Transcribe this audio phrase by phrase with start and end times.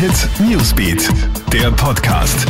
[0.00, 1.10] Hit Newsbeat,
[1.52, 2.48] der Podcast.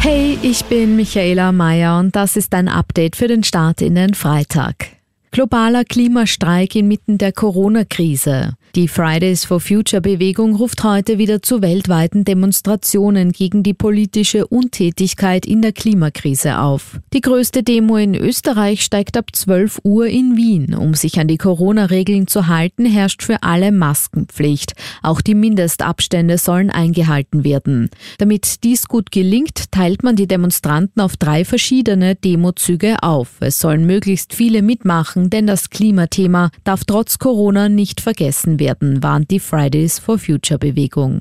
[0.00, 4.14] Hey, ich bin Michaela Mayer und das ist ein Update für den Start in den
[4.14, 4.88] Freitag.
[5.30, 8.54] Globaler Klimastreik inmitten der Corona-Krise.
[8.76, 15.46] Die Fridays for Future Bewegung ruft heute wieder zu weltweiten Demonstrationen gegen die politische Untätigkeit
[15.46, 16.98] in der Klimakrise auf.
[17.12, 20.74] Die größte Demo in Österreich steigt ab 12 Uhr in Wien.
[20.74, 24.72] Um sich an die Corona-Regeln zu halten, herrscht für alle Maskenpflicht.
[25.04, 27.90] Auch die Mindestabstände sollen eingehalten werden.
[28.18, 33.34] Damit dies gut gelingt, teilt man die Demonstranten auf drei verschiedene Demozüge auf.
[33.38, 39.02] Es sollen möglichst viele mitmachen, denn das Klimathema darf trotz Corona nicht vergessen werden werden,
[39.02, 41.20] warnt die Fridays for Future Bewegung.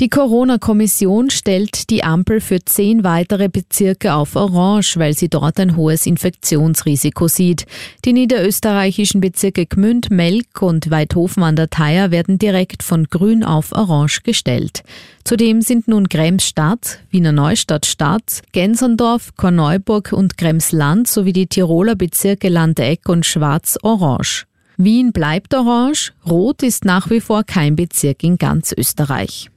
[0.00, 5.76] Die Corona-Kommission stellt die Ampel für zehn weitere Bezirke auf Orange, weil sie dort ein
[5.76, 7.66] hohes Infektionsrisiko sieht.
[8.04, 13.70] Die niederösterreichischen Bezirke Gmünd, Melk und Weidhofen an der Theier werden direkt von Grün auf
[13.70, 14.82] Orange gestellt.
[15.22, 22.48] Zudem sind nun Gremsstadt, Wiener Neustadt Stadt, Genserndorf, Korneuburg und Gremsland sowie die Tiroler Bezirke
[22.48, 24.46] Landeck und Schwarz orange.
[24.84, 29.48] Wien bleibt orange, rot ist nach wie vor kein Bezirk in ganz Österreich.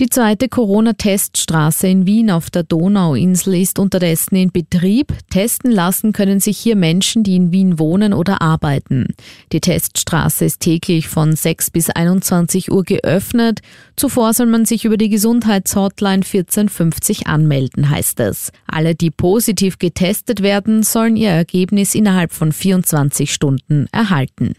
[0.00, 5.12] Die zweite Corona-Teststraße in Wien auf der Donauinsel ist unterdessen in Betrieb.
[5.30, 9.08] Testen lassen können sich hier Menschen, die in Wien wohnen oder arbeiten.
[9.52, 13.60] Die Teststraße ist täglich von 6 bis 21 Uhr geöffnet.
[13.94, 18.50] Zuvor soll man sich über die Gesundheitshotline 1450 anmelden, heißt es.
[18.66, 24.54] Alle, die positiv getestet werden, sollen ihr Ergebnis innerhalb von 24 Stunden erhalten.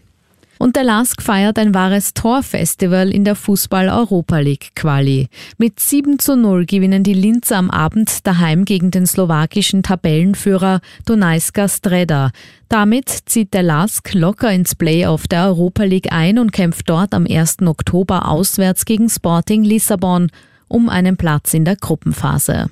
[0.64, 5.28] Und der LASK feiert ein wahres Torfestival in der Fußball-Europa League Quali.
[5.58, 11.68] Mit 7 zu 0 gewinnen die Linzer am Abend daheim gegen den slowakischen Tabellenführer Dunajska
[11.68, 12.30] Streda.
[12.70, 17.26] Damit zieht der LASK locker ins Playoff der Europa League ein und kämpft dort am
[17.28, 17.58] 1.
[17.66, 20.30] Oktober auswärts gegen Sporting Lissabon
[20.66, 22.70] um einen Platz in der Gruppenphase.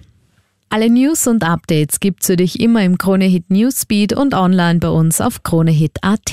[0.70, 5.20] Alle News und Updates gibt's für dich immer im Kronehit Newsbeat und online bei uns
[5.20, 6.33] auf kronehit.at.